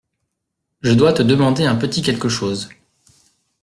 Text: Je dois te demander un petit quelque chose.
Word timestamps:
Je 0.81 0.93
dois 0.93 1.13
te 1.13 1.21
demander 1.21 1.63
un 1.65 1.75
petit 1.75 2.01
quelque 2.01 2.27
chose. 2.27 2.69